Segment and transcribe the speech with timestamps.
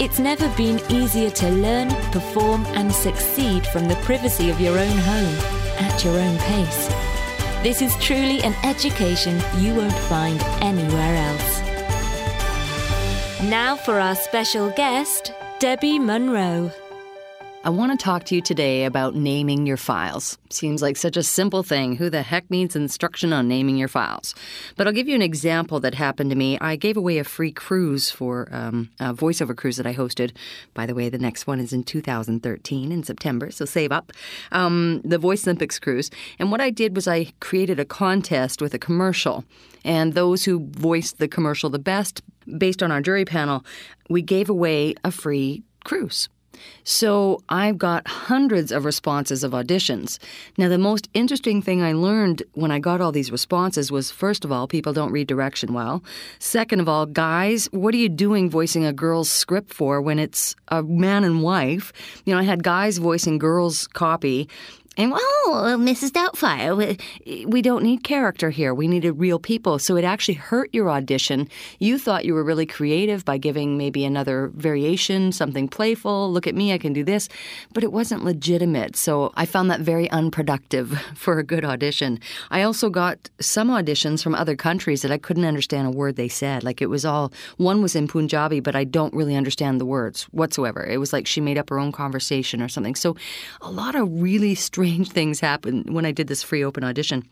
[0.00, 4.98] It's never been easier to learn, perform, and succeed from the privacy of your own
[4.98, 5.36] home
[5.78, 6.88] at your own pace.
[7.62, 11.60] This is truly an education you won't find anywhere else.
[13.42, 16.72] Now for our special guest, Debbie Munro.
[17.64, 20.36] I want to talk to you today about naming your files.
[20.50, 21.94] Seems like such a simple thing.
[21.94, 24.34] Who the heck needs instruction on naming your files?
[24.76, 26.58] But I'll give you an example that happened to me.
[26.58, 30.32] I gave away a free cruise for um, a voiceover cruise that I hosted.
[30.74, 34.10] By the way, the next one is in 2013 in September, so save up.
[34.50, 36.10] Um, the Voice Olympics cruise.
[36.40, 39.44] And what I did was I created a contest with a commercial.
[39.84, 42.22] And those who voiced the commercial the best,
[42.58, 43.64] based on our jury panel,
[44.08, 46.28] we gave away a free cruise.
[46.84, 50.18] So I've got hundreds of responses of auditions.
[50.58, 54.44] Now, the most interesting thing I learned when I got all these responses was first
[54.44, 56.02] of all, people don't read direction well.
[56.38, 60.54] Second of all, guys, what are you doing voicing a girl's script for when it's
[60.68, 61.92] a man and wife?
[62.24, 64.48] You know, I had guys voicing girls' copy
[64.98, 66.10] and well, uh, Mrs.
[66.10, 68.74] Doubtfire, we, we don't need character here.
[68.74, 69.78] We needed real people.
[69.78, 71.48] So it actually hurt your audition.
[71.78, 76.30] You thought you were really creative by giving maybe another variation, something playful.
[76.30, 77.30] Look at me, I can do this.
[77.72, 78.94] But it wasn't legitimate.
[78.96, 82.20] So I found that very unproductive for a good audition.
[82.50, 86.28] I also got some auditions from other countries that I couldn't understand a word they
[86.28, 86.64] said.
[86.64, 90.24] Like it was all, one was in Punjabi, but I don't really understand the words
[90.24, 90.84] whatsoever.
[90.84, 92.94] It was like she made up her own conversation or something.
[92.94, 93.16] So
[93.62, 97.22] a lot of really strange strange things happened when I did this free open audition.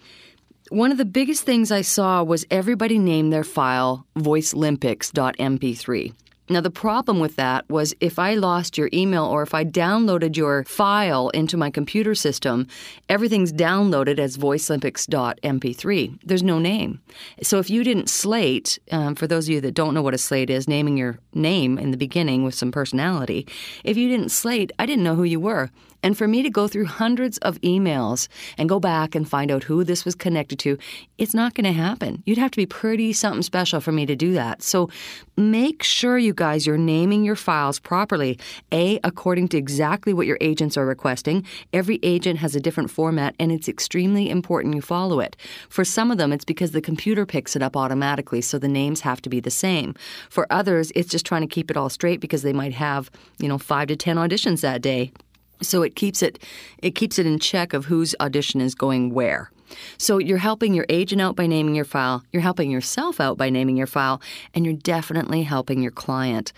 [0.69, 6.12] One of the biggest things I saw was everybody named their file voiceolympics.mp3.
[6.50, 10.37] Now, the problem with that was if I lost your email or if I downloaded
[10.37, 12.66] your file into my computer system,
[13.09, 16.19] everything's downloaded as voiceolympics.mp3.
[16.25, 17.00] There's no name.
[17.41, 20.19] So if you didn't slate, um, for those of you that don't know what a
[20.19, 23.47] slate is, naming your name in the beginning with some personality,
[23.84, 25.71] if you didn't slate, I didn't know who you were.
[26.03, 29.65] And for me to go through hundreds of emails and go back and find out
[29.65, 30.78] who this was connected to,
[31.19, 32.22] it's not going to happen.
[32.25, 34.62] You'd have to be pretty something special for me to do that.
[34.62, 34.88] So
[35.37, 38.39] make sure, you guys, you're naming your files properly.
[38.73, 41.45] A, according to exactly what your agents are requesting.
[41.71, 45.37] Every agent has a different format, and it's extremely important you follow it.
[45.69, 49.03] For some of them, it's because the computer picks it up automatically, so the names
[49.03, 49.95] have to be the same.
[50.31, 53.47] For others, it's just trying to keep it all straight because they might have, you
[53.47, 55.12] know, five to 10 auditions that day.
[55.61, 56.43] So it keeps it
[56.79, 59.50] it keeps it in check of whose audition is going where.
[59.98, 63.50] So you're helping your agent out by naming your file, you're helping yourself out by
[63.50, 64.20] naming your file,
[64.54, 66.53] and you're definitely helping your client.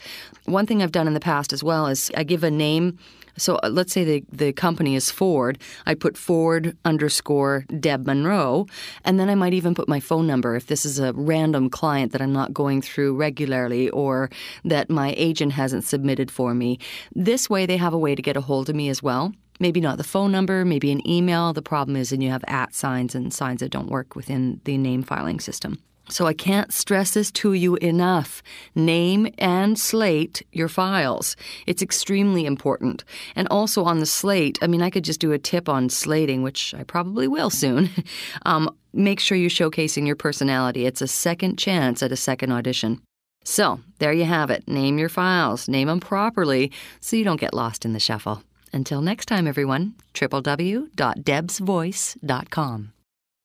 [0.44, 2.98] One thing I've done in the past as well is I give a name
[3.36, 5.58] so uh, let's say the, the company is Ford.
[5.86, 8.66] I put Ford underscore Deb Munro,
[9.04, 12.12] and then I might even put my phone number if this is a random client
[12.12, 14.30] that I'm not going through regularly or
[14.64, 16.78] that my agent hasn't submitted for me.
[17.14, 19.32] This way, they have a way to get a hold of me as well.
[19.62, 21.52] Maybe not the phone number, maybe an email.
[21.52, 24.76] The problem is, and you have at signs and signs that don't work within the
[24.76, 25.78] name filing system.
[26.08, 28.42] So I can't stress this to you enough.
[28.74, 31.36] Name and slate your files.
[31.68, 33.04] It's extremely important.
[33.36, 36.42] And also on the slate, I mean, I could just do a tip on slating,
[36.42, 37.88] which I probably will soon.
[38.44, 40.86] um, make sure you're showcasing your personality.
[40.86, 43.00] It's a second chance at a second audition.
[43.44, 44.66] So, there you have it.
[44.66, 48.42] Name your files, name them properly so you don't get lost in the shuffle.
[48.72, 52.92] Until next time, everyone, www.debsvoice.com.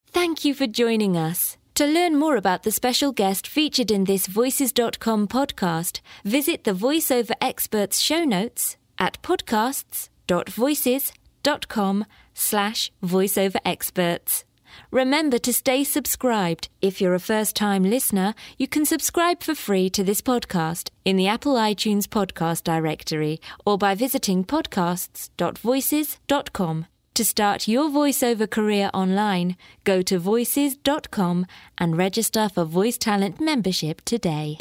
[0.09, 1.57] Thank you for joining us.
[1.75, 7.33] To learn more about the special guest featured in this Voices.com podcast, visit the VoiceOver
[7.39, 14.43] Experts show notes at podcasts.voices.com slash voiceoverexperts.
[14.91, 16.69] Remember to stay subscribed.
[16.81, 21.15] If you're a first time listener, you can subscribe for free to this podcast in
[21.17, 26.85] the Apple iTunes podcast directory or by visiting podcasts.voices.com.
[27.13, 31.47] To start your voiceover career online, go to voices.com
[31.77, 34.57] and register for Voice Talent membership today.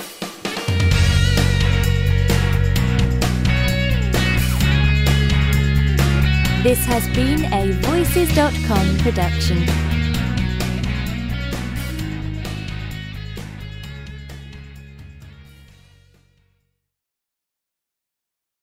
[6.66, 9.95] This has been a Voices.com production.